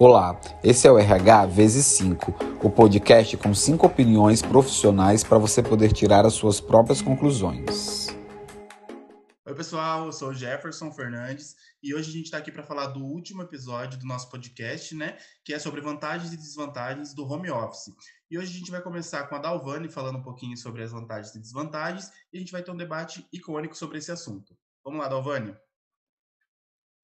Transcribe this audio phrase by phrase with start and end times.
[0.00, 2.30] Olá, esse é o RH vezes 5,
[2.64, 8.06] o podcast com cinco opiniões profissionais para você poder tirar as suas próprias conclusões.
[9.44, 12.86] Oi, pessoal, eu sou o Jefferson Fernandes e hoje a gente está aqui para falar
[12.86, 15.18] do último episódio do nosso podcast, né?
[15.44, 17.92] Que é sobre vantagens e desvantagens do home office.
[18.30, 21.34] E hoje a gente vai começar com a Dalvani falando um pouquinho sobre as vantagens
[21.34, 24.56] e desvantagens e a gente vai ter um debate icônico sobre esse assunto.
[24.84, 25.56] Vamos lá, Dalvani.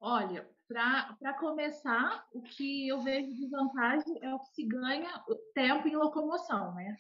[0.01, 5.23] Olha, para começar, o que eu vejo de vantagem é o que se ganha
[5.55, 6.97] tempo em locomoção, né?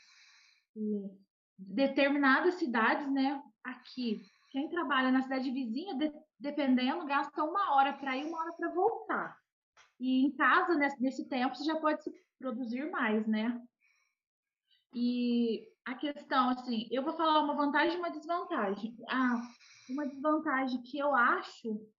[0.77, 1.11] E
[1.59, 3.43] determinadas cidades, né?
[3.65, 8.53] Aqui, quem trabalha na cidade vizinha, de, dependendo, gasta uma hora para ir, uma hora
[8.53, 9.37] para voltar.
[9.99, 13.61] E em casa, nesse, nesse tempo, você já pode se produzir mais, né?
[14.95, 18.97] E a questão, assim, eu vou falar uma vantagem e uma desvantagem.
[19.09, 19.43] Ah,
[19.91, 21.93] uma desvantagem que eu acho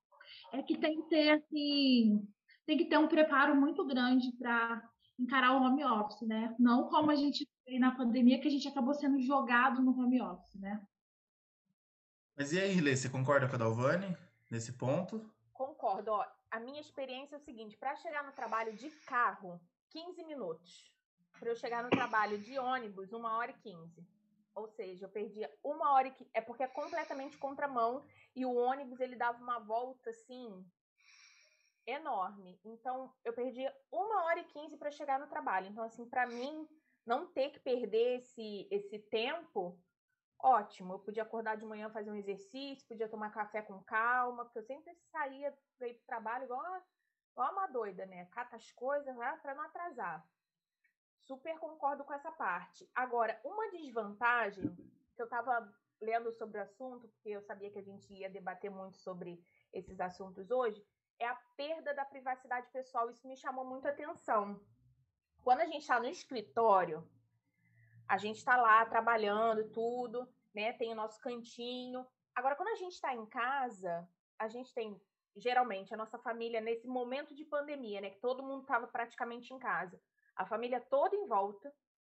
[0.60, 2.28] é que tem que ter assim,
[2.66, 4.88] tem que ter um preparo muito grande para
[5.20, 6.56] encarar o home office, né?
[6.60, 10.22] Não como a gente fez na pandemia, que a gente acabou sendo jogado no home
[10.22, 10.86] office, né?
[12.38, 14.16] Mas e aí, Lê, você concorda com a Dalvani
[14.52, 15.30] nesse ponto?
[15.54, 16.12] Concordo.
[16.12, 19.60] Ó, a minha experiência é o seguinte: para chegar no trabalho de carro,
[19.90, 20.94] 15 minutos.
[21.40, 24.15] Para eu chegar no trabalho de ônibus, 1 hora e 15.
[24.56, 29.02] Ou seja, eu perdia uma hora e é porque é completamente contramão e o ônibus
[29.02, 30.66] ele dava uma volta assim
[31.86, 32.60] enorme.
[32.64, 35.68] Então eu perdia uma hora e quinze para chegar no trabalho.
[35.68, 36.68] Então assim, para mim
[37.06, 39.78] não ter que perder esse esse tempo,
[40.40, 40.94] ótimo.
[40.94, 44.64] Eu podia acordar de manhã fazer um exercício, podia tomar café com calma, porque eu
[44.64, 46.82] sempre saía para ir para o trabalho igual,
[47.32, 48.26] igual uma doida, né?
[48.28, 50.26] Cata as coisas para não atrasar.
[51.26, 52.88] Super concordo com essa parte.
[52.94, 54.76] Agora, uma desvantagem
[55.16, 58.70] que eu estava lendo sobre o assunto, porque eu sabia que a gente ia debater
[58.70, 60.86] muito sobre esses assuntos hoje,
[61.18, 63.10] é a perda da privacidade pessoal.
[63.10, 64.62] Isso me chamou muito atenção.
[65.42, 67.10] Quando a gente está no escritório,
[68.08, 70.74] a gente está lá trabalhando tudo, né?
[70.74, 72.06] Tem o nosso cantinho.
[72.36, 75.02] Agora, quando a gente está em casa, a gente tem
[75.36, 78.12] geralmente a nossa família nesse momento de pandemia, né?
[78.12, 80.00] Que todo mundo estava praticamente em casa
[80.36, 81.74] a família toda em volta,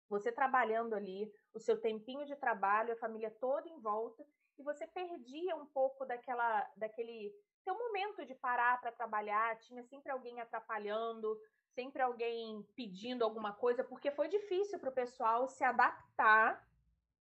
[0.08, 4.24] você trabalhando ali, o seu tempinho de trabalho, a família toda em volta,
[4.58, 7.32] e você perdia um pouco daquela, daquele
[7.62, 11.38] seu momento de parar para trabalhar, tinha sempre alguém atrapalhando,
[11.74, 16.66] sempre alguém pedindo alguma coisa, porque foi difícil para o pessoal se adaptar,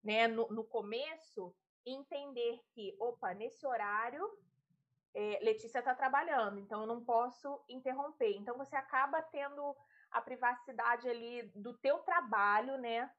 [0.03, 1.53] né, no, no começo,
[1.85, 4.29] entender que, opa, nesse horário
[5.13, 8.35] é, Letícia está trabalhando, então eu não posso interromper.
[8.37, 9.75] Então você acaba tendo
[10.11, 13.09] a privacidade ali do teu trabalho, né,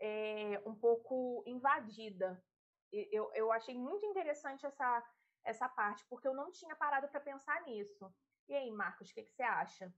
[0.00, 2.42] é, um pouco invadida.
[2.92, 5.04] Eu, eu achei muito interessante essa,
[5.44, 8.12] essa parte, porque eu não tinha parado para pensar nisso.
[8.48, 9.92] E aí, Marcos, o que, que você acha?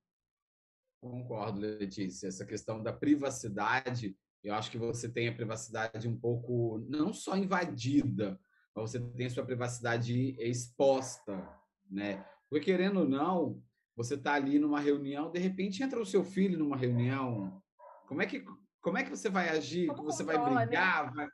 [1.00, 2.28] Concordo, Letícia.
[2.28, 7.36] Essa questão da privacidade, eu acho que você tem a privacidade um pouco, não só
[7.36, 8.40] invadida,
[8.74, 11.48] mas você tem a sua privacidade exposta,
[11.88, 12.24] né?
[12.48, 13.62] Porque, querendo ou não,
[14.02, 17.62] você está ali numa reunião, de repente entra o seu filho numa reunião.
[18.08, 18.42] Como é que,
[18.80, 19.88] como é que você vai agir?
[19.88, 20.64] Como você vai né?
[20.64, 21.06] brigar?
[21.06, 21.12] Né?
[21.14, 21.28] Vai...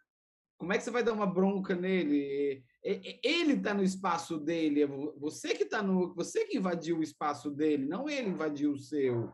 [0.58, 2.64] Como é que você vai dar uma bronca nele?
[2.82, 7.50] Ele está no espaço dele, é você que está no, você que invadiu o espaço
[7.50, 9.32] dele, não ele invadiu o seu.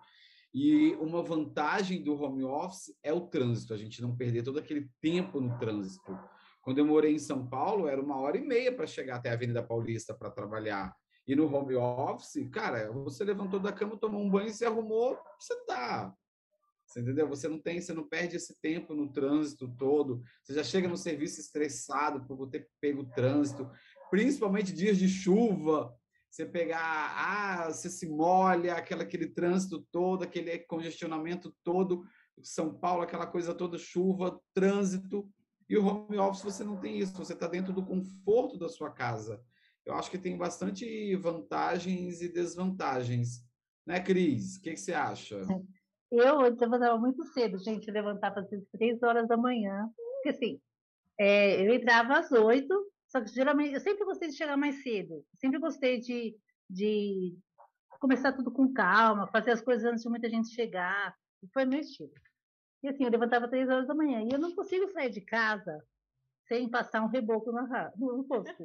[0.53, 4.91] E uma vantagem do home office é o trânsito, a gente não perder todo aquele
[5.00, 6.19] tempo no trânsito.
[6.60, 9.32] Quando eu morei em São Paulo, era uma hora e meia para chegar até a
[9.32, 10.94] Avenida Paulista para trabalhar.
[11.26, 15.54] E no home office, cara, você levantou da cama, tomou um banho, se arrumou, você
[15.64, 16.12] tá.
[16.84, 17.28] Você entendeu?
[17.28, 20.22] Você não tem, você não perde esse tempo no trânsito todo.
[20.42, 23.70] Você já chega no serviço estressado por ter pego o trânsito,
[24.10, 25.94] principalmente dias de chuva.
[26.28, 32.04] Você pegar, ah, você se molha, aquela, aquele trânsito todo, aquele congestionamento todo.
[32.42, 35.28] São Paulo, aquela coisa toda, chuva, trânsito.
[35.68, 38.90] E o home office você não tem isso, você está dentro do conforto da sua
[38.90, 39.40] casa
[39.84, 43.44] eu acho que tem bastante vantagens e desvantagens.
[43.87, 44.56] Né, Cris?
[44.56, 45.41] O que, que você acha?
[46.11, 49.90] Eu levantava muito cedo, gente, levantava às três horas da manhã.
[49.96, 50.61] Porque assim,
[51.19, 55.25] é, eu entrava às oito, só que geralmente eu sempre gostei de chegar mais cedo.
[55.38, 56.37] Sempre gostei de,
[56.69, 57.37] de
[57.99, 61.17] começar tudo com calma, fazer as coisas antes de muita gente chegar.
[61.52, 62.12] Foi meu estilo.
[62.82, 64.23] E assim, eu levantava três horas da manhã.
[64.23, 65.82] E eu não consigo sair de casa
[66.46, 67.62] sem passar um reboco no,
[67.96, 68.62] no rosto.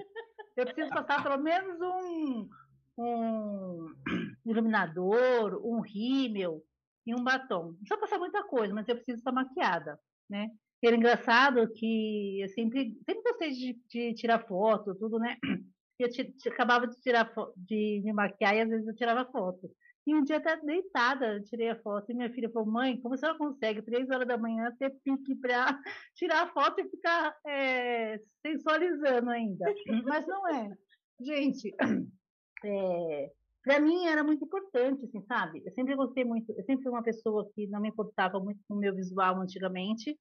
[0.57, 2.50] Eu preciso passar pelo menos um,
[2.98, 3.94] um
[4.44, 6.63] iluminador, um rímel
[7.06, 7.65] e um batom.
[7.65, 10.50] Não precisa passar muita coisa, mas eu preciso estar maquiada, né?
[10.83, 15.38] Era engraçado que eu sempre, sempre gostei de, de tirar foto, tudo, né?
[16.00, 16.07] Eu
[16.51, 19.68] acabava de tirar de me maquiar e às vezes eu tirava foto.
[20.07, 23.31] E um dia até deitada, tirei a foto e minha filha falou: Mãe, como você
[23.33, 25.65] consegue, três horas da manhã, ter pique para
[26.15, 29.65] tirar a foto e ficar é, sensualizando ainda?
[30.06, 30.71] Mas não é.
[31.19, 31.75] Gente,
[32.63, 33.31] é,
[33.62, 35.62] para mim era muito importante, assim, sabe?
[35.65, 38.75] Eu sempre gostei muito, eu sempre fui uma pessoa que não me importava muito com
[38.75, 40.18] o meu visual antigamente,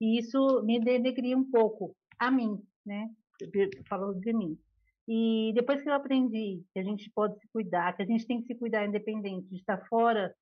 [0.00, 3.10] e isso me denegria um pouco a mim, né?
[3.86, 4.58] Falando de mim.
[5.08, 8.40] E depois que eu aprendi que a gente pode se cuidar, que a gente tem
[8.40, 10.34] que se cuidar independente de estar fora,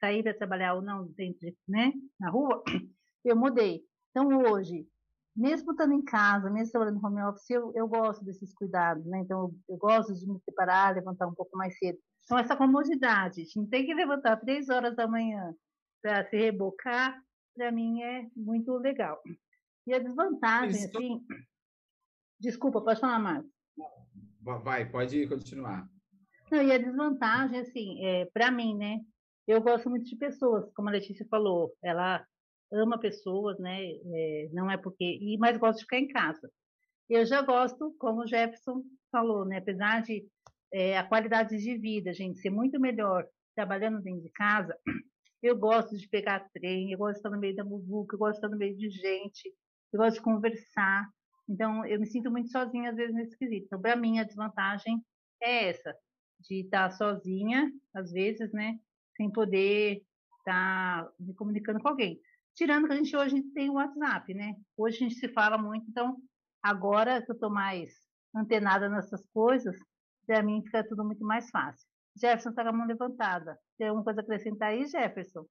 [0.00, 2.62] sair para trabalhar ou não dentro, de, né, na rua,
[3.24, 3.82] eu mudei.
[4.10, 4.86] Então hoje,
[5.36, 9.20] mesmo estando em casa, mesmo trabalhando no home office, eu, eu gosto desses cuidados, né?
[9.20, 11.98] Então eu, eu gosto de me separar, levantar um pouco mais cedo.
[12.24, 15.54] Então essa comodidade, a gente não tem que levantar três horas da manhã
[16.02, 17.22] para se rebocar,
[17.54, 19.20] para mim é muito legal.
[19.86, 20.96] E a desvantagem, Isso.
[20.96, 21.24] assim,
[22.38, 23.44] desculpa, pode falar mais.
[24.40, 25.88] Vai, pode continuar.
[26.50, 29.00] Não, e a desvantagem, assim, é, para mim, né?
[29.46, 32.24] Eu gosto muito de pessoas, como a Letícia falou, ela
[32.72, 33.78] ama pessoas, né?
[33.82, 35.18] É, não é porque.
[35.20, 36.50] E mais gosto de ficar em casa.
[37.08, 39.58] Eu já gosto, como o Jefferson falou, né?
[39.58, 40.26] Apesar de
[40.72, 44.76] é, a qualidade de vida, gente, ser muito melhor trabalhando dentro de casa,
[45.42, 48.32] eu gosto de pegar trem, eu gosto de estar no meio da muvuca, eu gosto
[48.32, 49.52] de estar no meio de gente,
[49.92, 51.08] eu gosto de conversar.
[51.48, 53.66] Então, eu me sinto muito sozinha, às vezes, nesse quesito.
[53.66, 55.02] Então, para mim, a desvantagem
[55.42, 55.96] é essa,
[56.40, 58.78] de estar sozinha, às vezes, né,
[59.16, 60.02] sem poder
[60.38, 62.20] estar me comunicando com alguém.
[62.54, 64.56] Tirando que a gente hoje tem o WhatsApp, né?
[64.76, 66.16] Hoje a gente se fala muito, então,
[66.62, 67.90] agora que eu estou mais
[68.34, 69.76] antenada nessas coisas,
[70.26, 71.86] para mim fica tudo muito mais fácil.
[72.16, 73.58] Jefferson está com a mão levantada.
[73.78, 75.46] Tem alguma coisa a acrescentar aí, Jefferson?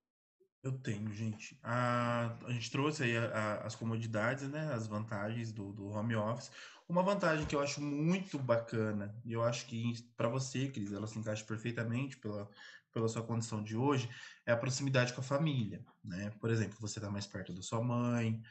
[0.67, 1.57] Eu tenho, gente.
[1.63, 4.69] A, a gente trouxe aí a, a, as comodidades, né?
[4.73, 6.51] As vantagens do, do home office.
[6.89, 11.07] Uma vantagem que eu acho muito bacana, e eu acho que para você, Cris, ela
[11.07, 12.49] se encaixa perfeitamente pela,
[12.93, 14.09] pela sua condição de hoje,
[14.45, 16.31] é a proximidade com a família, né?
[16.39, 18.41] Por exemplo, você está mais perto da sua mãe,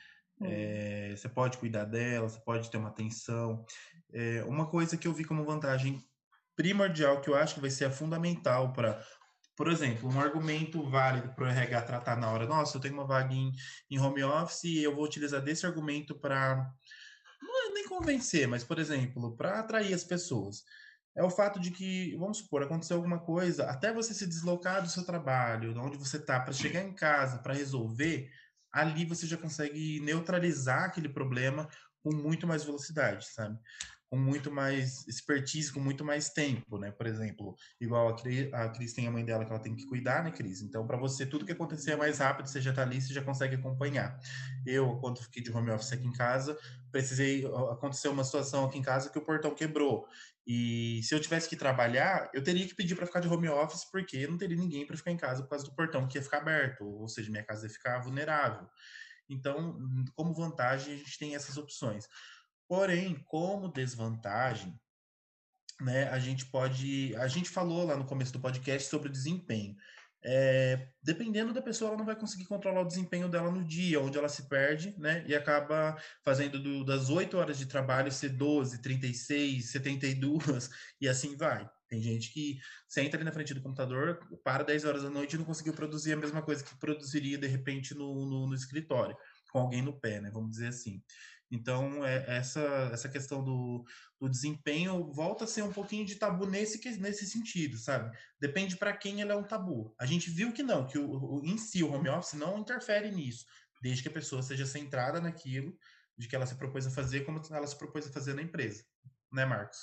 [0.42, 3.62] é, você pode cuidar dela, você pode ter uma atenção.
[4.10, 6.02] É, uma coisa que eu vi como vantagem
[6.56, 9.02] primordial, que eu acho que vai ser fundamental para
[9.56, 13.06] por exemplo, um argumento válido para o RH tratar na hora, nossa, eu tenho uma
[13.06, 13.50] vaga em,
[13.90, 16.70] em home office e eu vou utilizar desse argumento para,
[17.40, 20.62] não é nem convencer, mas, por exemplo, para atrair as pessoas.
[21.16, 24.90] É o fato de que, vamos supor, aconteceu alguma coisa, até você se deslocar do
[24.90, 28.30] seu trabalho, de onde você está, para chegar em casa, para resolver,
[28.70, 31.66] ali você já consegue neutralizar aquele problema
[32.02, 33.58] com muito mais velocidade, sabe?
[34.16, 36.90] Com muito mais expertise, com muito mais tempo, né?
[36.90, 39.84] Por exemplo, igual a Cris, a Cris tem a mãe dela que ela tem que
[39.84, 40.62] cuidar, né, Cris?
[40.62, 43.22] Então, para você, tudo que acontecer é mais rápido, você já tá ali, você já
[43.22, 44.18] consegue acompanhar.
[44.64, 46.58] Eu, quando fiquei de home office aqui em casa,
[46.90, 50.06] precisei, aconteceu uma situação aqui em casa que o portão quebrou.
[50.46, 53.84] E se eu tivesse que trabalhar, eu teria que pedir para ficar de home office,
[53.84, 56.38] porque não teria ninguém para ficar em casa por causa do portão que ia ficar
[56.38, 58.66] aberto, ou seja, minha casa ia ficar vulnerável.
[59.28, 59.76] Então,
[60.14, 62.08] como vantagem, a gente tem essas opções.
[62.68, 64.78] Porém, como desvantagem,
[65.80, 67.14] né, a gente pode.
[67.16, 69.76] A gente falou lá no começo do podcast sobre o desempenho.
[70.28, 74.18] É, dependendo da pessoa, ela não vai conseguir controlar o desempenho dela no dia, onde
[74.18, 75.24] ela se perde, né?
[75.28, 80.68] E acaba fazendo do, das 8 horas de trabalho ser 12, 36, 72,
[81.00, 81.68] e assim vai.
[81.88, 82.58] Tem gente que
[82.88, 86.14] senta ali na frente do computador, para 10 horas da noite e não conseguiu produzir
[86.14, 89.16] a mesma coisa que produziria, de repente, no, no, no escritório,
[89.52, 90.30] com alguém no pé, né?
[90.32, 91.00] Vamos dizer assim.
[91.50, 92.60] Então, é, essa,
[92.92, 93.84] essa questão do,
[94.18, 98.16] do desempenho volta a ser um pouquinho de tabu nesse, nesse sentido, sabe?
[98.40, 99.94] Depende para quem ele é um tabu.
[99.98, 103.10] A gente viu que não, que o, o, em si o home office não interfere
[103.12, 103.46] nisso,
[103.80, 105.76] desde que a pessoa seja centrada naquilo
[106.18, 108.84] de que ela se propôs a fazer, como ela se propôs a fazer na empresa.
[109.32, 109.78] Né, Marcos?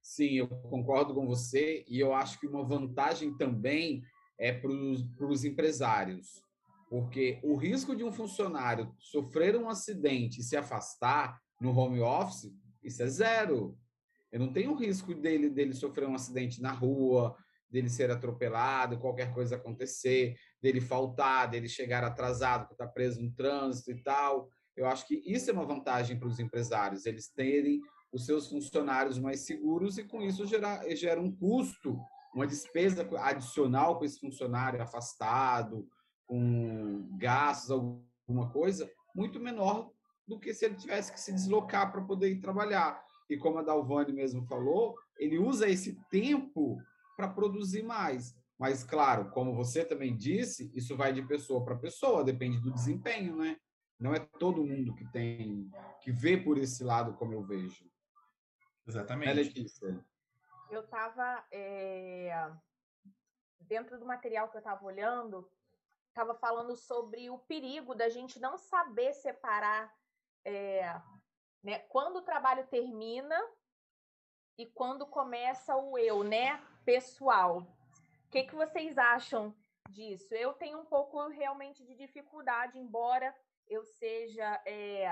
[0.00, 4.04] Sim, eu concordo com você e eu acho que uma vantagem também
[4.38, 6.45] é para os empresários
[6.88, 12.52] porque o risco de um funcionário sofrer um acidente e se afastar no home office,
[12.82, 13.76] isso é zero.
[14.30, 17.36] Eu não tenho risco dele, dele sofrer um acidente na rua,
[17.68, 23.32] dele ser atropelado, qualquer coisa acontecer, dele faltar, dele chegar atrasado, porque está preso no
[23.32, 24.48] trânsito e tal.
[24.76, 27.80] Eu acho que isso é uma vantagem para os empresários, eles terem
[28.12, 31.98] os seus funcionários mais seguros e com isso gera, gera um custo,
[32.34, 35.88] uma despesa adicional com esse funcionário afastado
[36.26, 39.90] com gastos, alguma coisa, muito menor
[40.26, 43.02] do que se ele tivesse que se deslocar para poder ir trabalhar.
[43.30, 46.78] E como a Dalvani mesmo falou, ele usa esse tempo
[47.16, 48.36] para produzir mais.
[48.58, 53.36] Mas, claro, como você também disse, isso vai de pessoa para pessoa, depende do desempenho,
[53.36, 53.58] né?
[53.98, 55.70] Não é todo mundo que tem,
[56.02, 57.84] que vê por esse lado como eu vejo.
[58.86, 59.30] Exatamente.
[59.30, 59.98] É,
[60.70, 62.50] Eu estava é,
[63.60, 65.48] dentro do material que eu estava olhando,
[66.16, 69.94] estava falando sobre o perigo da gente não saber separar
[70.46, 70.98] é,
[71.62, 73.38] né, quando o trabalho termina
[74.56, 77.58] e quando começa o eu, né, pessoal.
[77.58, 79.54] O que, que vocês acham
[79.90, 80.34] disso?
[80.34, 83.36] Eu tenho um pouco realmente de dificuldade, embora
[83.68, 85.06] eu seja é,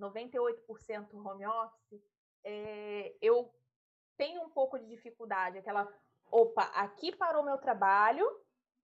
[0.00, 2.08] 98% home office,
[2.44, 3.52] é, eu
[4.16, 5.92] tenho um pouco de dificuldade, aquela,
[6.30, 8.24] opa, aqui parou meu trabalho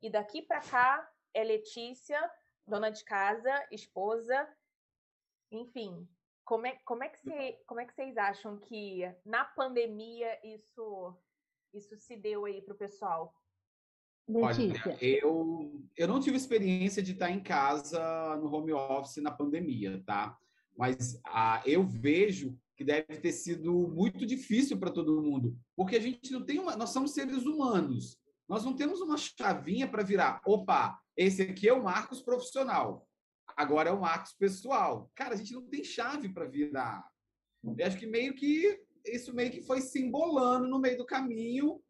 [0.02, 2.18] e daqui para cá é Letícia,
[2.66, 4.49] dona de casa, esposa,
[5.50, 6.08] enfim.
[6.44, 11.16] Como é, como, é que cê, como é que vocês acham que na pandemia isso,
[11.72, 13.34] isso se deu aí para o pessoal?
[14.28, 14.92] Letícia.
[14.92, 20.02] Olha, eu, eu não tive experiência de estar em casa no home office na pandemia,
[20.06, 20.37] tá?
[20.76, 26.00] Mas ah, eu vejo que deve ter sido muito difícil para todo mundo, porque a
[26.00, 28.18] gente não tem uma, nós somos seres humanos,
[28.49, 30.40] nós não temos uma chavinha para virar.
[30.44, 33.06] Opa, esse aqui é o Marcos profissional,
[33.56, 35.10] agora é o Marcos pessoal.
[35.14, 37.06] Cara, a gente não tem chave para virar.
[37.62, 41.80] Eu acho que meio que isso meio que foi simbolando no meio do caminho,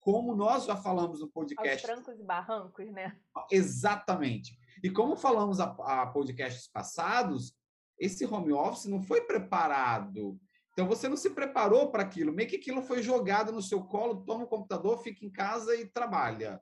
[0.00, 1.70] como nós já falamos no podcast.
[1.70, 3.18] Aos trancos e barrancos, né?
[3.50, 4.58] Exatamente.
[4.82, 7.54] E como falamos a, a podcasts passados,
[7.98, 10.38] esse home office não foi preparado.
[10.72, 14.24] Então você não se preparou para aquilo, meio que aquilo foi jogado no seu colo,
[14.24, 16.60] toma o computador, fica em casa e trabalha.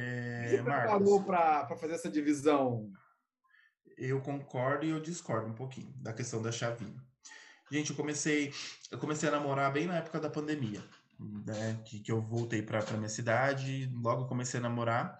[0.00, 2.88] É, você preparou para fazer essa divisão?
[3.96, 7.02] Eu concordo e eu discordo um pouquinho da questão da chavinha.
[7.70, 8.52] Gente, eu comecei,
[8.92, 10.80] eu comecei a namorar bem na época da pandemia,
[11.18, 11.82] né?
[11.84, 15.18] Que, que eu voltei para minha cidade, logo comecei a namorar.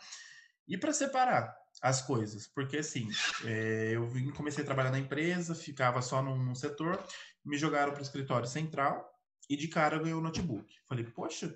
[0.68, 3.08] E para separar, as coisas, porque assim,
[3.44, 7.02] é, eu vim, comecei a trabalhar na empresa, ficava só num, num setor,
[7.44, 9.08] me jogaram para o escritório central
[9.48, 10.74] e de cara eu ganhei o um notebook.
[10.88, 11.54] Falei, poxa,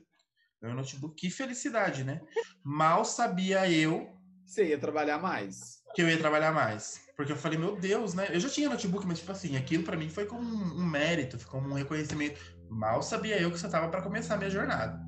[0.69, 2.21] um notebook, que felicidade, né?
[2.62, 4.09] Mal sabia eu.
[4.45, 5.83] Você ia trabalhar mais.
[5.95, 7.00] Que eu ia trabalhar mais.
[7.16, 8.28] Porque eu falei, meu Deus, né?
[8.31, 11.38] Eu já tinha notebook, mas tipo assim, aquilo para mim foi como um, um mérito,
[11.38, 12.40] ficou um reconhecimento.
[12.69, 14.99] Mal sabia eu que você tava para começar a minha jornada.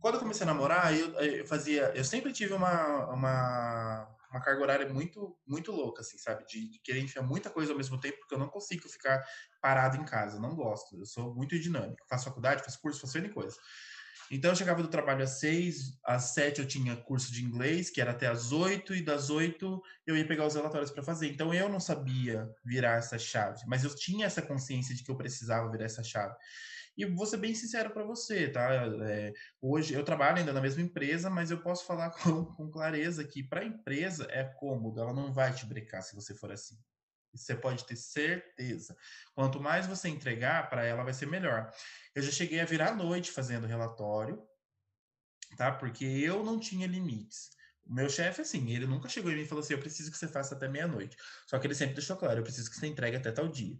[0.00, 1.92] Quando eu comecei a namorar, eu, eu fazia.
[1.94, 6.44] Eu sempre tive uma, uma uma carga horária muito, muito louca, assim, sabe?
[6.46, 9.24] De, de, querer enfiar muita coisa ao mesmo tempo, porque eu não consigo ficar
[9.60, 10.96] parado em casa, não gosto.
[10.96, 12.06] Eu sou muito dinâmico.
[12.08, 13.56] Faço faculdade, faço curso, faço N coisa.
[14.30, 18.00] Então eu chegava do trabalho às seis, às sete eu tinha curso de inglês, que
[18.00, 21.28] era até às oito, e das oito eu ia pegar os relatórios para fazer.
[21.28, 25.16] Então eu não sabia virar essa chave, mas eu tinha essa consciência de que eu
[25.16, 26.34] precisava virar essa chave.
[26.96, 28.70] E vou ser bem sincero para você, tá?
[29.08, 33.24] É, hoje eu trabalho ainda na mesma empresa, mas eu posso falar com, com clareza
[33.24, 36.76] que para a empresa é cômodo, ela não vai te brecar se você for assim.
[37.32, 38.96] Você pode ter certeza.
[39.34, 41.70] Quanto mais você entregar, para ela vai ser melhor.
[42.14, 44.42] Eu já cheguei a virar à noite fazendo relatório,
[45.56, 45.72] tá?
[45.72, 47.50] Porque eu não tinha limites.
[47.86, 50.18] O meu chefe, assim, ele nunca chegou em mim e falou assim: eu preciso que
[50.18, 51.16] você faça até meia-noite.
[51.46, 53.76] Só que ele sempre deixou claro: eu preciso que você entregue até tal dia.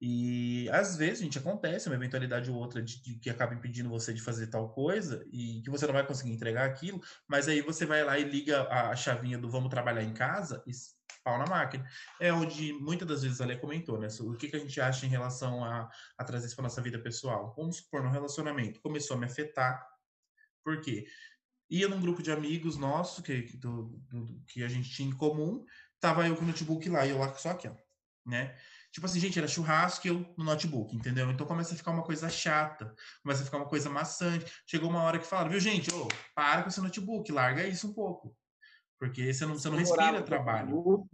[0.00, 4.12] E às vezes, gente, acontece uma eventualidade ou outra de, de, que acaba impedindo você
[4.12, 7.86] de fazer tal coisa e que você não vai conseguir entregar aquilo, mas aí você
[7.86, 10.72] vai lá e liga a, a chavinha do vamos trabalhar em casa e
[11.26, 11.84] pau na máquina.
[12.20, 14.06] É onde muitas das vezes a Lê comentou, né?
[14.20, 17.00] O que, que a gente acha em relação a, a trazer isso para nossa vida
[17.00, 17.52] pessoal?
[17.56, 19.84] Vamos supor, no relacionamento, começou a me afetar.
[20.62, 21.04] Por quê?
[21.68, 25.64] Ia num grupo de amigos nosso, que, do, do, que a gente tinha em comum,
[25.98, 27.74] tava eu com o notebook lá e eu lá só aqui, ó,
[28.24, 28.56] né?
[28.92, 31.28] Tipo assim, gente, era churrasco eu no notebook, entendeu?
[31.30, 34.46] Então começa a ficar uma coisa chata, começa a ficar uma coisa maçante.
[34.64, 37.92] Chegou uma hora que falaram, viu, gente, ô, para com esse notebook, larga isso um
[37.92, 38.34] pouco.
[38.98, 41.08] Porque você não, você não respira trabalho.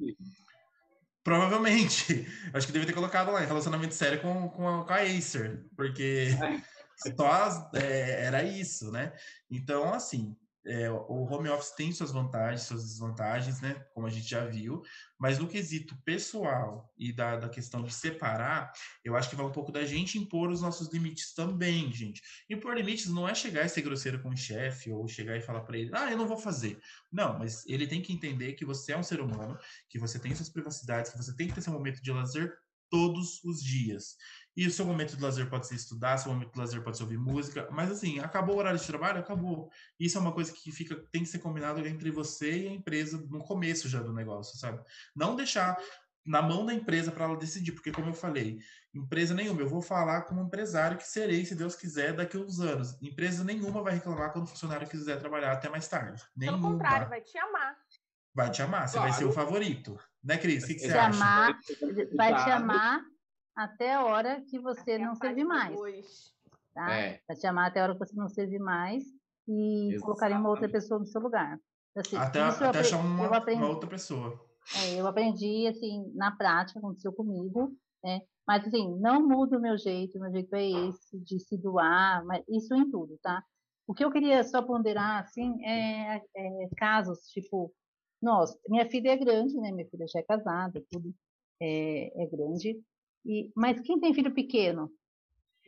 [1.23, 2.27] Provavelmente.
[2.53, 6.29] Acho que deve ter colocado lá, relacionamento sério com, com, a, com a Acer, porque
[7.17, 9.13] só é, era isso, né?
[9.51, 13.75] Então, assim, é, o home office tem suas vantagens, suas desvantagens, né?
[13.93, 14.83] Como a gente já viu,
[15.19, 18.73] mas no quesito pessoal e da, da questão de separar,
[19.05, 22.23] eu acho que vai um pouco da gente impor os nossos limites também, gente.
[22.49, 25.63] Impor limites não é chegar e ser grosseiro com o chefe ou chegar e falar
[25.63, 26.81] para ele, ah, eu não vou fazer.
[27.11, 30.35] Não, mas ele tem que entender que você é um ser humano, que você tem
[30.35, 32.57] suas privacidades, que você tem que ter seu momento de lazer
[32.93, 34.17] todos os dias.
[34.57, 37.05] E o seu momento de lazer pode ser estudar, seu momento de lazer pode ser
[37.05, 39.71] ouvir música, mas assim, acabou o horário de trabalho, acabou.
[39.99, 43.19] Isso é uma coisa que fica, tem que ser combinado entre você e a empresa
[43.31, 44.83] no começo já do negócio, sabe?
[45.17, 45.79] Não deixar
[46.25, 48.59] na mão da empresa para ela decidir, porque como eu falei,
[48.95, 52.61] empresa nenhuma, eu vou falar como empresário que serei, se Deus quiser, daqui a uns
[52.61, 52.97] anos.
[53.03, 56.23] Empresa nenhuma vai reclamar quando o funcionário quiser trabalhar até mais tarde.
[56.37, 56.59] Nenhuma.
[56.59, 57.77] Pelo contrário, vai te amar.
[58.35, 59.11] Vai te amar, você claro.
[59.11, 59.99] vai ser o favorito.
[60.23, 60.65] Né, Cris?
[60.65, 61.17] O que, que você acha?
[61.17, 61.59] Amar,
[62.17, 63.12] vai te amar
[63.57, 65.77] até a hora que você até não servir mais.
[66.75, 66.91] Tá?
[66.91, 67.21] É.
[67.29, 69.05] Vai te amar até a hora que você não servir mais.
[69.47, 70.01] e Exatamente.
[70.01, 71.59] colocarem uma outra pessoa no seu lugar.
[71.97, 74.41] Assim, até até aprendi, achar uma, aprendi, uma outra pessoa.
[74.77, 78.23] É, eu aprendi, assim, na prática, aconteceu comigo, né?
[78.47, 82.25] Mas, assim, não muda o meu jeito, o meu jeito é esse, de se doar,
[82.25, 83.45] mas isso em tudo, tá?
[83.87, 87.73] O que eu queria só ponderar, assim, é, é casos, tipo,
[88.23, 89.71] nós, minha filha é grande, né?
[89.71, 91.13] Minha filha já é casada, tudo
[91.61, 92.81] é, é grande.
[93.25, 94.91] E, mas quem tem filho pequeno,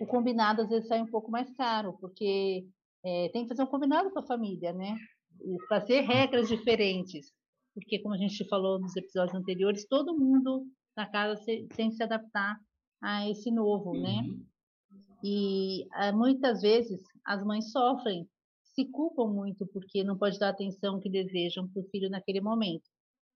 [0.01, 2.67] o combinado às vezes sai um pouco mais caro, porque
[3.05, 4.97] é, tem que fazer um combinado com a família, né?
[5.43, 7.33] E fazer regras diferentes,
[7.75, 12.03] porque como a gente falou nos episódios anteriores, todo mundo na casa tem que se
[12.03, 12.57] adaptar
[13.03, 14.21] a esse novo, né?
[14.21, 14.39] uhum.
[14.39, 14.45] né?
[15.23, 18.29] E ah, muitas vezes as mães sofrem,
[18.63, 22.41] se culpam muito porque não pode dar a atenção que desejam para o filho naquele
[22.41, 22.85] momento.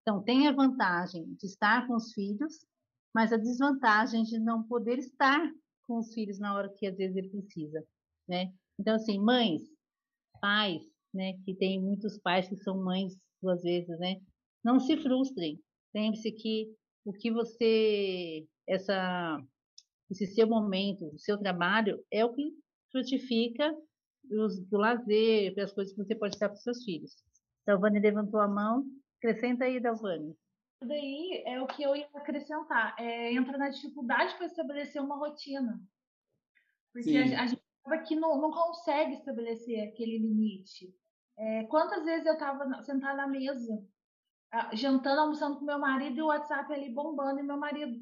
[0.02, 2.66] Então, tem a vantagem de estar com os filhos,
[3.18, 5.52] mas a desvantagem de não poder estar
[5.88, 7.84] com os filhos na hora que às vezes ele precisa,
[8.28, 8.52] né?
[8.78, 9.62] Então, assim, mães,
[10.40, 14.20] pais, né, que tem muitos pais que são mães duas vezes, né?
[14.62, 15.60] Não se frustrem.
[15.92, 16.72] Lembre-se que
[17.04, 19.42] o que você, essa
[20.08, 22.52] esse seu momento, o seu trabalho, é o que
[22.92, 23.75] frutifica
[24.30, 27.16] os, do lazer, as coisas que você pode estar para os seus filhos.
[27.66, 28.87] Dalvani levantou a mão.
[29.16, 30.37] Acrescenta aí, Dalvani.
[30.80, 32.94] Daí é o que eu ia acrescentar.
[32.99, 35.80] É, entra na dificuldade para estabelecer uma rotina.
[36.92, 40.94] Porque a, a, gente aqui não, não consegue estabelecer aquele limite.
[41.37, 43.85] É, quantas vezes eu estava sentada na mesa,
[44.73, 48.00] jantando, almoçando com meu marido e o WhatsApp ali bombando, e meu marido,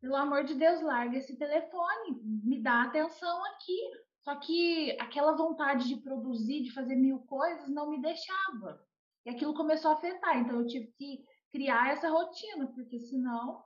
[0.00, 3.78] pelo amor de Deus, larga esse telefone, me dá atenção aqui.
[4.20, 8.80] Só que aquela vontade de produzir, de fazer mil coisas, não me deixava.
[9.24, 10.38] E aquilo começou a afetar.
[10.38, 13.62] Então eu tive que criar essa rotina, porque senão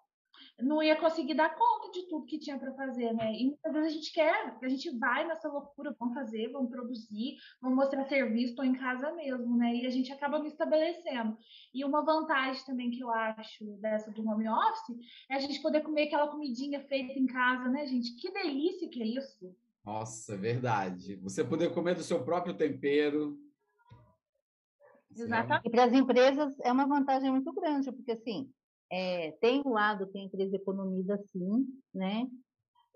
[0.60, 3.32] não ia conseguir dar conta de tudo que tinha para fazer, né?
[3.34, 7.36] E muitas vezes a gente quer, a gente vai nessa loucura, vamos fazer, vamos produzir,
[7.60, 9.74] vamos mostrar serviço, estou em casa mesmo, né?
[9.74, 11.36] E a gente acaba não estabelecendo.
[11.74, 14.96] E uma vantagem também que eu acho dessa do home office
[15.30, 18.14] é a gente poder comer aquela comidinha feita em casa, né, gente?
[18.16, 19.54] Que delícia que é isso!
[19.84, 21.16] Nossa, é verdade.
[21.16, 23.38] Você poder comer do seu próprio tempero.
[25.22, 25.66] Exatamente.
[25.66, 28.50] E para as empresas é uma vantagem muito grande, porque assim,
[28.90, 32.26] é, tem um lado que a empresa economiza sim, né?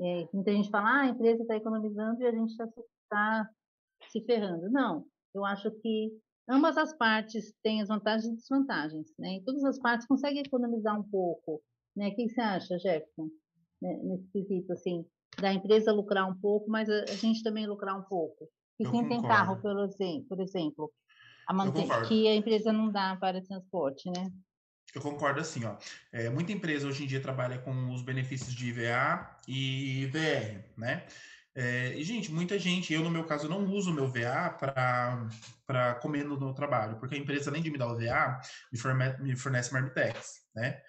[0.00, 2.66] É, muita gente fala, ah, a empresa está economizando e a gente está
[3.09, 3.50] tá
[4.09, 4.70] se ferrando.
[4.70, 5.04] Não,
[5.35, 6.11] eu acho que
[6.48, 9.37] ambas as partes têm as vantagens e desvantagens, né?
[9.37, 11.61] E todas as partes conseguem economizar um pouco,
[11.96, 12.09] né?
[12.09, 13.28] O que você acha, Jefferson,
[13.83, 14.00] né?
[14.02, 15.04] nesse quesito, assim,
[15.40, 18.48] da empresa lucrar um pouco, mas a, a gente também lucrar um pouco?
[18.78, 20.90] E quem tem carro, por exemplo, por exemplo
[21.51, 24.31] a que a empresa não dá para transporte, né?
[24.95, 25.77] Eu concordo assim, ó.
[26.13, 31.07] É, muita empresa hoje em dia trabalha com os benefícios de IVA e VR, né?
[31.55, 34.51] É, e, gente, muita gente, eu no meu caso não uso o meu VA
[35.67, 38.41] para comer no, no, trabalho, porque a empresa, além de me dar o VA,
[38.73, 40.81] me fornece, me fornece Marmitex, né?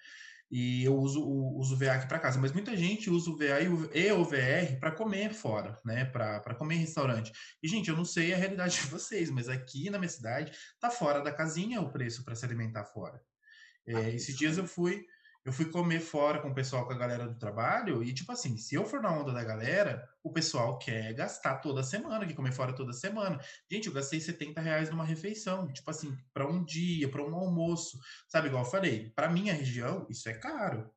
[0.52, 3.62] E eu uso, uso o VA aqui para casa, mas muita gente usa o VA
[3.62, 6.04] e o, VR para comer fora, né?
[6.04, 7.32] Para comer em restaurante.
[7.62, 10.90] E, gente, eu não sei a realidade de vocês, mas aqui na minha cidade tá
[10.90, 13.18] fora da casinha o preço para se alimentar fora.
[13.86, 15.06] É, esses dias eu fui
[15.44, 18.56] eu fui comer fora com o pessoal, com a galera do trabalho, e tipo assim,
[18.56, 22.52] se eu for na onda da galera, o pessoal quer gastar toda semana, quer comer
[22.52, 23.40] fora toda semana.
[23.70, 27.98] Gente, eu gastei 70 reais numa refeição, tipo assim, para um dia, para um almoço.
[28.28, 30.90] Sabe, igual eu falei, para minha região, isso é caro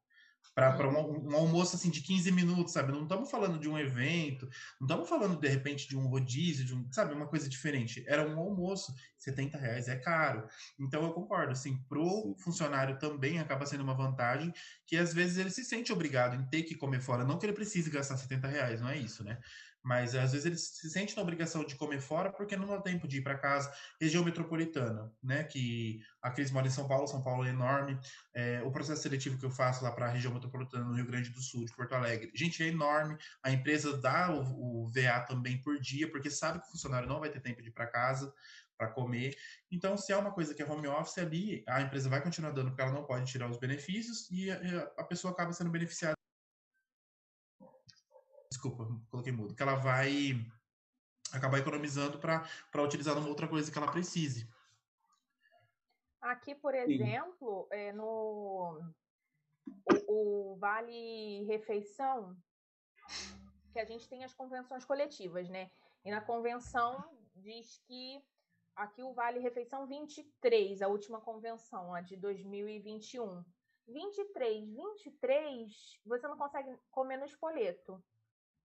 [0.56, 2.94] para um, um, almoço assim de 15 minutos, sabe?
[2.94, 6.74] Não estamos falando de um evento, não estamos falando de repente de um rodízio, de
[6.74, 8.06] um, sabe, uma coisa diferente.
[8.08, 10.48] Era um almoço, 70 reais é caro.
[10.80, 14.54] Então eu concordo, assim, pro funcionário também acaba sendo uma vantagem
[14.88, 17.54] que às vezes ele se sente obrigado em ter que comer fora, não que ele
[17.54, 19.38] precise gastar 70 reais, não é isso, né?
[19.86, 23.08] Mas às vezes ele se sente na obrigação de comer fora porque não dá tempo
[23.08, 23.72] de ir para casa.
[24.02, 25.44] Região metropolitana, né?
[25.44, 27.96] Que aqueles moram em São Paulo, São Paulo é enorme.
[28.34, 31.30] É, o processo seletivo que eu faço lá para a região metropolitana no Rio Grande
[31.30, 33.16] do Sul, de Porto Alegre, gente, é enorme.
[33.44, 37.20] A empresa dá o, o VA também por dia, porque sabe que o funcionário não
[37.20, 38.34] vai ter tempo de ir para casa
[38.76, 39.38] para comer.
[39.72, 42.70] Então, se é uma coisa que é home office ali, a empresa vai continuar dando
[42.70, 44.58] porque ela não pode tirar os benefícios e a,
[44.98, 46.16] a pessoa acaba sendo beneficiada
[48.56, 50.34] desculpa, coloquei mudo, que ela vai
[51.34, 54.50] acabar economizando para utilizar numa outra coisa que ela precise.
[56.22, 58.82] Aqui, por exemplo, é, no
[60.08, 62.36] o, o, Vale Refeição,
[63.72, 65.70] que a gente tem as convenções coletivas, né?
[66.04, 67.04] E na convenção
[67.36, 68.24] diz que
[68.76, 73.44] aqui o Vale Refeição 23, a última convenção, a de 2021.
[73.88, 78.04] 23, 23, você não consegue comer no espoleto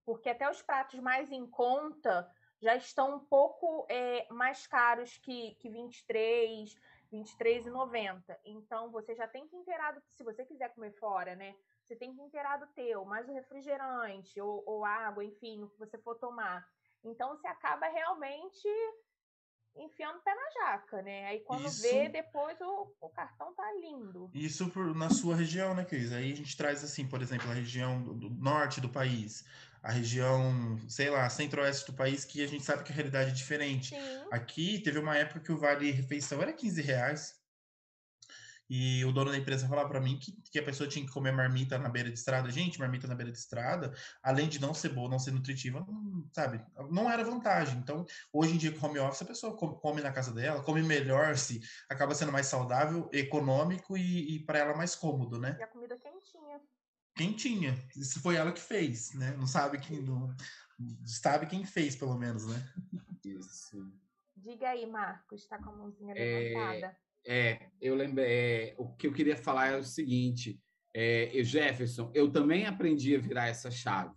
[0.04, 5.54] porque até os pratos mais em conta já estão um pouco é, mais caros que,
[5.60, 6.74] que 23,
[7.12, 8.22] 23,90.
[8.44, 11.54] Então, você já tem que inteirar, se você quiser comer fora, né?
[11.84, 15.78] Você tem que inteirar do teu, mais o refrigerante ou, ou água, enfim, o que
[15.78, 16.64] você for tomar.
[17.02, 18.68] Então, você acaba realmente
[19.76, 21.26] enfiando o pé na jaca, né?
[21.26, 21.82] Aí quando Isso...
[21.82, 24.30] vê, depois o, o cartão tá lindo.
[24.34, 26.12] Isso por, na sua região, né, Cris?
[26.12, 29.44] Aí a gente traz assim, por exemplo, a região do, do norte do país,
[29.82, 33.34] a região, sei lá, centro-oeste do país, que a gente sabe que a realidade é
[33.34, 33.90] diferente.
[33.90, 34.24] Sim.
[34.30, 37.40] Aqui teve uma época que o vale refeição era 15 reais.
[38.72, 41.32] E o dono da empresa falava para mim que, que a pessoa tinha que comer
[41.32, 42.48] marmita na beira de estrada.
[42.52, 46.24] Gente, marmita na beira de estrada, além de não ser boa, não ser nutritiva, não,
[46.32, 47.78] sabe, não era vantagem.
[47.78, 51.36] Então, hoje em dia, com home office, a pessoa come, na casa dela, come melhor,
[51.36, 55.56] se acaba sendo mais saudável, econômico e, e para ela mais cômodo, né?
[55.58, 56.60] E a comida quentinha.
[57.14, 57.76] Quentinha.
[57.96, 59.36] Isso foi ela que fez, né?
[59.36, 60.00] Não sabe quem.
[60.02, 60.34] Não,
[61.04, 62.72] sabe quem fez, pelo menos, né?
[63.24, 63.92] Isso.
[64.36, 66.86] Diga aí, Marcos, está com a mãozinha levantada.
[66.86, 68.26] É é, eu lembrei.
[68.26, 70.60] É, o que eu queria falar é o seguinte:
[70.94, 74.14] é, eu, Jefferson, eu também aprendi a virar essa chave.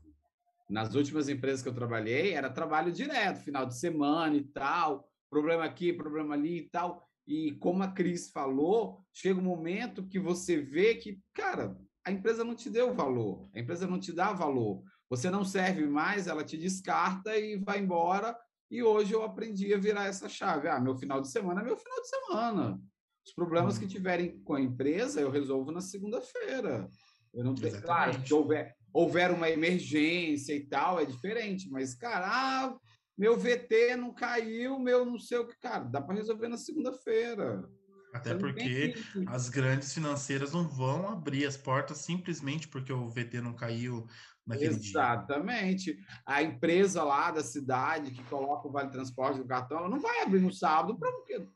[0.69, 5.65] Nas últimas empresas que eu trabalhei, era trabalho direto, final de semana e tal, problema
[5.65, 7.05] aqui, problema ali e tal.
[7.27, 12.43] E como a Cris falou, chega um momento que você vê que, cara, a empresa
[12.43, 14.83] não te deu valor, a empresa não te dá valor.
[15.09, 18.37] Você não serve mais, ela te descarta e vai embora.
[18.69, 20.67] E hoje eu aprendi a virar essa chave.
[20.67, 22.81] Ah, meu final de semana é meu final de semana.
[23.25, 23.91] Os problemas que uhum.
[23.91, 26.89] tiverem com a empresa, eu resolvo na segunda-feira.
[27.33, 32.27] Eu não tenho, claro, se houver, houver uma emergência e tal, é diferente, mas, cara,
[32.27, 32.77] ah,
[33.17, 37.67] meu VT não caiu, meu não sei o que, cara, dá para resolver na segunda-feira.
[38.13, 38.93] Até porque
[39.27, 44.07] as grandes financeiras não vão abrir as portas simplesmente porque o VT não caiu
[44.45, 45.83] naquele Exatamente.
[45.85, 45.93] dia.
[45.93, 46.05] Exatamente.
[46.25, 50.21] A empresa lá da cidade que coloca o Vale Transporte no cartão, ela não vai
[50.21, 51.47] abrir no sábado para quê?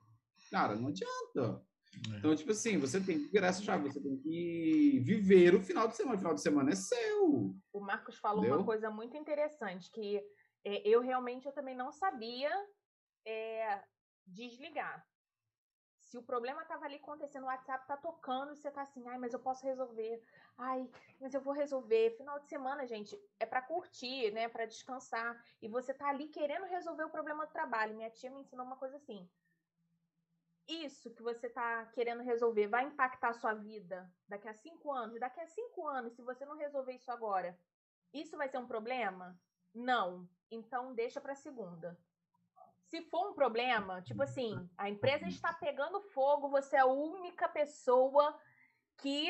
[0.50, 1.64] Cara, não adianta.
[2.12, 2.18] É.
[2.18, 5.88] Então, tipo assim, você tem que virar essa chave, você tem que viver o final
[5.88, 6.16] de semana.
[6.16, 7.56] O final de semana é seu.
[7.74, 8.60] O Marcos falou Entendeu?
[8.60, 10.22] uma coisa muito interessante, que
[10.64, 12.52] é, eu realmente eu também não sabia
[13.26, 13.84] é,
[14.26, 15.06] desligar.
[16.08, 19.34] Se o problema estava ali acontecendo, o WhatsApp tá tocando, você tá assim, ai, mas
[19.34, 20.24] eu posso resolver.
[20.58, 20.90] Ai,
[21.20, 22.16] mas eu vou resolver.
[22.16, 25.38] Final de semana, gente, é para curtir, né, para descansar.
[25.62, 27.94] E você tá ali querendo resolver o problema do trabalho.
[27.94, 29.30] Minha tia me ensinou uma coisa assim:
[30.66, 35.20] isso que você está querendo resolver vai impactar a sua vida daqui a cinco anos?
[35.20, 37.60] Daqui a cinco anos, se você não resolver isso agora,
[38.14, 39.38] isso vai ser um problema?
[39.74, 40.30] Não.
[40.50, 42.00] Então deixa para segunda.
[42.88, 47.50] Se for um problema, tipo assim, a empresa está pegando fogo, você é a única
[47.50, 48.38] pessoa
[48.98, 49.30] que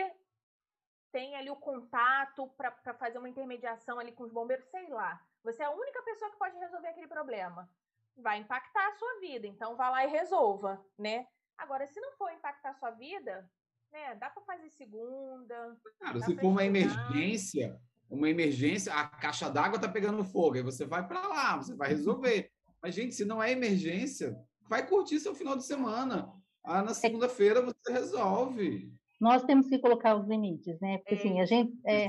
[1.12, 5.20] tem ali o contato para fazer uma intermediação ali com os bombeiros, sei lá.
[5.44, 7.70] Você é a única pessoa que pode resolver aquele problema
[8.18, 9.48] vai impactar a sua vida.
[9.48, 11.28] Então vá lá e resolva, né?
[11.58, 13.50] Agora, se não for impactar a sua vida,
[13.92, 15.78] né, dá para fazer segunda.
[16.00, 20.86] Cara, se for uma emergência, uma emergência, a caixa d'água tá pegando fogo, aí você
[20.86, 22.52] vai para lá, você vai resolver.
[22.82, 24.38] Mas gente, se não é emergência,
[24.70, 26.32] vai curtir seu final de semana.
[26.64, 28.92] Ah, na segunda-feira você resolve.
[29.20, 31.00] Nós temos que colocar os limites, né?
[31.00, 31.74] Porque assim, a gente.
[31.86, 32.08] É,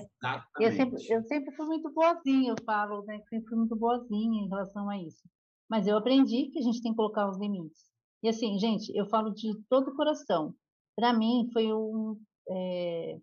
[0.61, 3.21] eu, sempre, eu sempre fui muito boazinha, eu falo, né?
[3.31, 5.23] Sempre fui muito boazinha em relação a isso.
[5.71, 7.89] Mas eu aprendi que a gente tem que colocar os limites.
[8.23, 10.55] E assim, gente, eu falo de todo o coração.
[10.97, 12.21] Para mim, foi um.
[12.51, 13.19] É,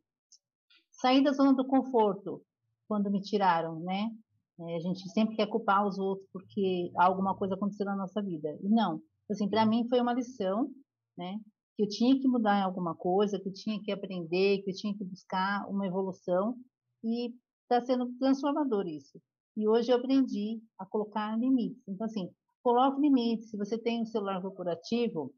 [0.92, 2.42] sair da zona do conforto
[2.88, 4.10] quando me tiraram, né?
[4.60, 8.58] É, a gente sempre quer culpar os outros porque alguma coisa aconteceu na nossa vida.
[8.62, 9.02] E não.
[9.30, 10.70] Assim, para mim foi uma lição,
[11.18, 11.40] né?
[11.76, 14.76] Que eu tinha que mudar em alguma coisa, que eu tinha que aprender, que eu
[14.76, 16.56] tinha que buscar uma evolução.
[17.04, 19.20] E está sendo transformador isso.
[19.58, 21.82] E hoje eu aprendi a colocar limites.
[21.88, 22.30] Então, assim,
[22.64, 23.50] coloque limites.
[23.50, 25.34] Se você tem um celular corporativo,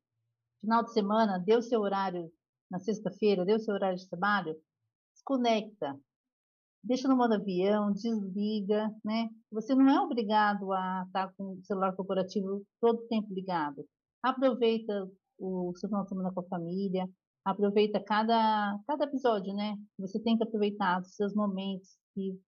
[0.62, 2.32] final de semana, o seu horário
[2.70, 4.56] na sexta-feira, o seu horário de trabalho,
[5.14, 6.00] desconecta.
[6.88, 9.28] Deixa no modo avião, desliga, né?
[9.52, 13.86] Você não é obrigado a estar com o celular corporativo todo o tempo ligado.
[14.24, 15.06] Aproveita
[15.38, 17.06] o seu final de semana com a família,
[17.44, 19.76] aproveita cada, cada episódio, né?
[20.00, 22.40] Você tem que aproveitar os seus momentos que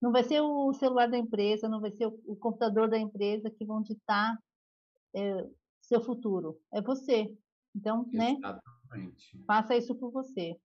[0.00, 3.50] não vai ser o celular da empresa, não vai ser o, o computador da empresa
[3.50, 4.38] que vão ditar
[5.16, 5.48] é,
[5.82, 6.60] seu futuro.
[6.72, 7.36] É você.
[7.74, 9.36] Então, né, Exatamente.
[9.36, 9.44] né?
[9.48, 10.56] Faça isso por você.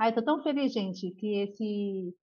[0.00, 2.16] Ai, tô tão feliz, gente, que esse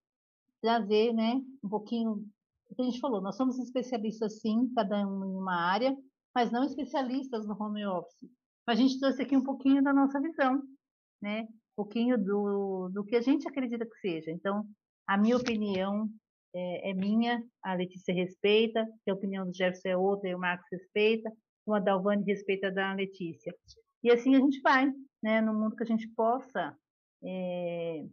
[0.59, 2.25] trazer, né, um pouquinho
[2.71, 5.95] o que a gente falou, nós somos especialistas sim, cada um em uma área,
[6.33, 8.31] mas não especialistas no home office.
[8.65, 10.59] A gente trouxe aqui um pouquinho da nossa visão,
[11.21, 11.43] né?
[11.43, 14.31] Um pouquinho do, do que a gente acredita que seja.
[14.31, 14.67] Então,
[15.05, 16.09] a minha opinião
[16.55, 20.67] é, é, minha, a Letícia respeita, a opinião do Jefferson é outra e o Marcos
[20.71, 21.31] respeita,
[21.63, 23.53] uma da Alvane respeita da Letícia.
[24.03, 26.75] E assim a gente vai, né, no mundo que a gente possa
[27.23, 28.05] é,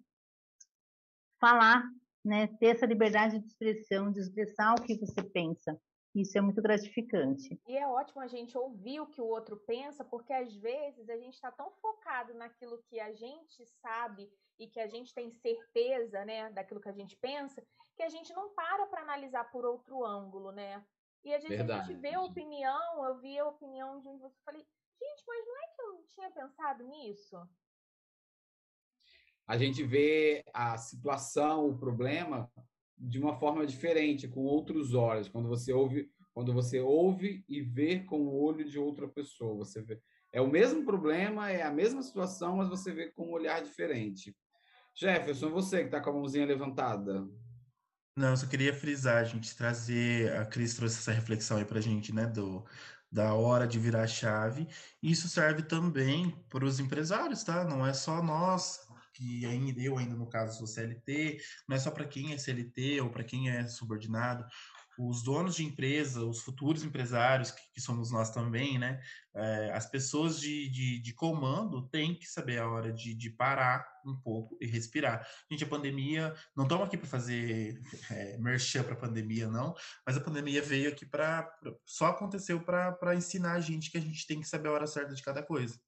[1.40, 1.84] falar,
[2.24, 5.78] né, ter essa liberdade de expressão, de expressar o que você pensa.
[6.14, 7.60] Isso é muito gratificante.
[7.66, 11.16] E é ótimo a gente ouvir o que o outro pensa, porque às vezes a
[11.16, 16.24] gente está tão focado naquilo que a gente sabe e que a gente tem certeza,
[16.24, 17.60] né, daquilo que a gente pensa,
[17.96, 20.84] que a gente não para para analisar por outro ângulo, né?
[21.24, 21.80] E às vezes Verdade.
[21.80, 25.46] a gente vê a opinião, eu vi a opinião de um você falei, gente, mas
[25.46, 27.48] não é que eu não tinha pensado nisso?
[29.46, 32.50] A gente vê a situação, o problema
[32.96, 35.28] de uma forma diferente, com outros olhos.
[35.28, 39.82] Quando você ouve, quando você ouve e vê com o olho de outra pessoa, você
[39.82, 40.00] vê
[40.34, 44.36] é o mesmo problema, é a mesma situação, mas você vê com um olhar diferente.
[44.92, 47.24] Jefferson, você que está com a mãozinha levantada.
[48.16, 50.32] Não, eu só queria frisar, gente, trazer.
[50.36, 52.64] A Cris trouxe essa reflexão aí para a gente, né, do,
[53.10, 54.66] da hora de virar a chave.
[55.00, 57.64] Isso serve também para os empresários, tá?
[57.64, 58.83] Não é só nós
[59.14, 63.00] que ainda eu ainda no caso sou CLT, não é só para quem é CLT
[63.00, 64.44] ou para quem é subordinado,
[64.98, 69.00] os donos de empresa, os futuros empresários, que, que somos nós também, né?
[69.34, 73.84] É, as pessoas de, de, de, comando têm que saber a hora de, de parar
[74.06, 75.26] um pouco e respirar.
[75.50, 79.74] Gente, a pandemia, não estamos aqui para fazer é, merchan para a pandemia, não,
[80.06, 81.50] mas a pandemia veio aqui para.
[81.84, 85.14] Só aconteceu para ensinar a gente que a gente tem que saber a hora certa
[85.14, 85.78] de cada coisa.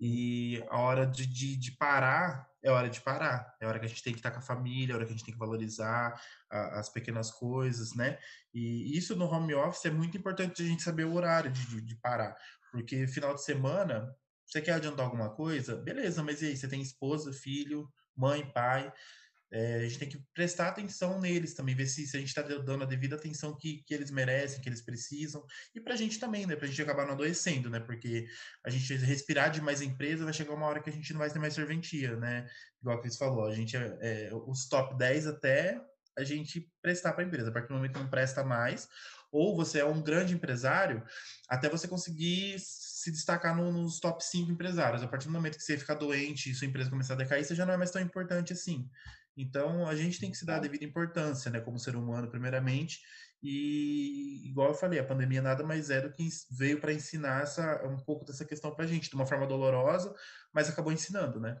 [0.00, 3.54] E a hora de, de, de, parar é hora de parar.
[3.60, 5.14] É hora que a gente tem que estar com a família, é hora que a
[5.14, 6.18] gente tem que valorizar
[6.50, 8.18] a, as pequenas coisas, né?
[8.54, 11.94] E isso no home office é muito importante a gente saber o horário de, de,
[11.96, 12.34] parar.
[12.72, 14.08] Porque final de semana,
[14.46, 15.76] você quer adiantar alguma coisa?
[15.76, 16.56] Beleza, mas e aí?
[16.56, 17.86] Você tem esposa, filho,
[18.16, 18.90] mãe, pai.
[19.52, 22.42] É, a gente tem que prestar atenção neles também, ver se, se a gente está
[22.42, 25.44] dando a devida atenção que, que eles merecem, que eles precisam.
[25.74, 26.54] E para a gente também, né?
[26.54, 27.80] Para a gente acabar não adoecendo, né?
[27.80, 28.26] Porque
[28.64, 31.30] a gente respirar de mais empresa vai chegar uma hora que a gente não vai
[31.30, 32.48] ter mais serventia, né?
[32.80, 35.80] Igual a Cris falou, a gente é, é os top 10 até
[36.16, 37.50] a gente prestar para a empresa.
[37.50, 38.88] A partir do momento que não presta mais,
[39.32, 41.02] ou você é um grande empresário,
[41.48, 45.02] até você conseguir se destacar no, nos top 5 empresários.
[45.02, 47.54] A partir do momento que você ficar doente e sua empresa começar a decair, você
[47.54, 48.88] já não é mais tão importante assim.
[49.40, 53.00] Então, a gente tem que se dar a devida importância, né, como ser humano, primeiramente.
[53.42, 57.82] E, igual eu falei, a pandemia nada mais é do que veio para ensinar essa,
[57.86, 60.14] um pouco dessa questão para a gente, de uma forma dolorosa,
[60.52, 61.58] mas acabou ensinando, né?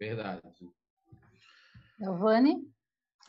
[0.00, 0.40] Verdade.
[1.98, 2.66] Giovanni?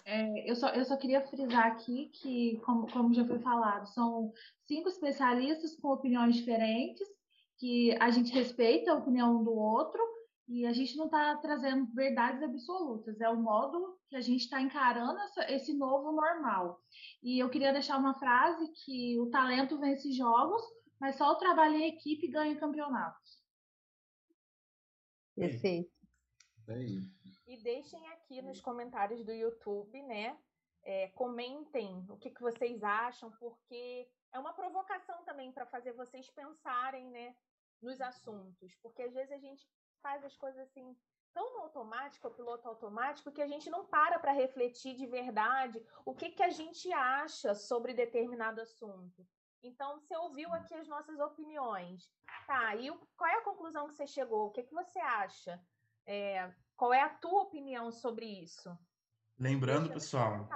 [0.05, 4.31] É, eu, só, eu só queria frisar aqui que, como, como já foi falado, são
[4.65, 7.07] cinco especialistas com opiniões diferentes,
[7.57, 10.01] que a gente respeita a opinião do outro,
[10.49, 14.59] e a gente não está trazendo verdades absolutas, é o modo que a gente está
[14.59, 16.81] encarando essa, esse novo normal.
[17.21, 20.61] E eu queria deixar uma frase que o talento vence jogos,
[20.99, 23.43] mas só o trabalho em equipe ganha campeonatos.
[25.35, 25.93] Perfeito.
[26.67, 30.35] É e deixem aqui nos comentários do YouTube, né?
[30.83, 36.27] É, comentem o que, que vocês acham, porque é uma provocação também para fazer vocês
[36.31, 37.35] pensarem, né?
[37.81, 39.65] Nos assuntos, porque às vezes a gente
[40.01, 40.95] faz as coisas assim
[41.33, 45.81] tão no automático, o piloto automático, que a gente não para para refletir de verdade
[46.03, 49.25] o que, que a gente acha sobre determinado assunto.
[49.61, 52.09] Então, você ouviu aqui as nossas opiniões.
[52.47, 54.47] Tá, e qual é a conclusão que você chegou?
[54.47, 55.61] O que, que você acha?
[56.05, 58.75] É, qual é a tua opinião sobre isso?
[59.37, 60.47] Lembrando, pessoal.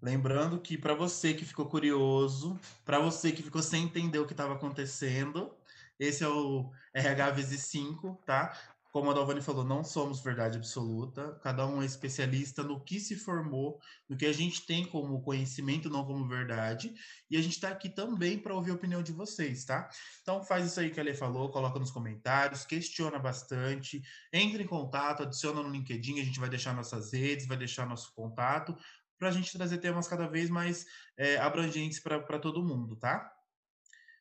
[0.00, 4.32] Lembrando que para você que ficou curioso, para você que ficou sem entender o que
[4.32, 5.54] estava acontecendo,
[6.00, 8.58] esse é o RH vezes 5, tá?
[8.90, 11.38] Como a Dalvani falou, não somos verdade absoluta.
[11.44, 15.88] Cada um é especialista no que se formou, no que a gente tem como conhecimento,
[15.88, 16.92] não como verdade.
[17.30, 19.88] E a gente está aqui também para ouvir a opinião de vocês, tá?
[20.22, 24.66] Então faz isso aí que a Lê falou, coloca nos comentários, questiona bastante, entre em
[24.66, 28.76] contato, adiciona no LinkedIn, a gente vai deixar nossas redes, vai deixar nosso contato,
[29.18, 30.86] para a gente trazer temas cada vez mais
[31.16, 33.30] é, abrangentes para todo mundo, tá?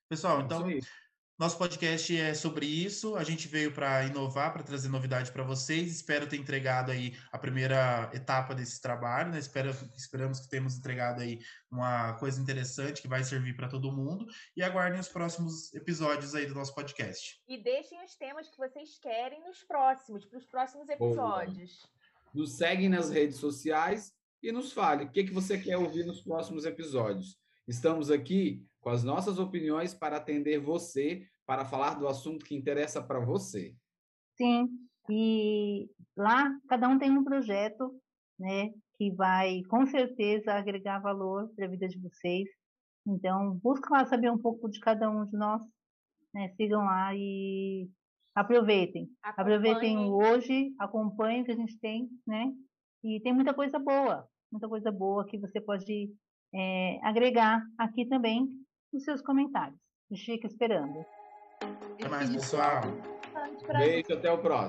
[0.07, 0.67] Pessoal, então.
[1.39, 3.15] Nosso podcast é sobre isso.
[3.15, 5.89] A gente veio para inovar, para trazer novidade para vocês.
[5.89, 9.31] Espero ter entregado aí a primeira etapa desse trabalho.
[9.31, 9.39] Né?
[9.39, 11.39] Espero, esperamos que tenhamos entregado aí
[11.71, 14.25] uma coisa interessante que vai servir para todo mundo.
[14.53, 17.41] E aguardem os próximos episódios aí do nosso podcast.
[17.47, 21.79] E deixem os temas que vocês querem nos próximos, para os próximos episódios.
[21.79, 22.33] Boa.
[22.33, 24.11] Nos seguem nas redes sociais
[24.43, 27.39] e nos fale o que, que você quer ouvir nos próximos episódios.
[27.65, 33.01] Estamos aqui com as nossas opiniões para atender você, para falar do assunto que interessa
[33.01, 33.75] para você.
[34.37, 34.69] Sim,
[35.09, 37.93] e lá cada um tem um projeto,
[38.39, 42.47] né, que vai com certeza agregar valor para a vida de vocês.
[43.07, 45.61] Então, busca lá saber um pouco de cada um de nós,
[46.33, 46.49] né?
[46.55, 47.89] sigam lá e
[48.35, 49.09] aproveitem.
[49.23, 52.53] Aproveitem o hoje, acompanhem o que a gente tem, né?
[53.03, 56.11] E tem muita coisa boa, muita coisa boa que você pode
[56.53, 58.47] é, agregar aqui também
[58.93, 59.79] nos seus comentários.
[60.11, 61.05] A gente fica esperando.
[61.93, 62.81] Até mais, pessoal.
[63.77, 64.67] Beijo, até o próximo.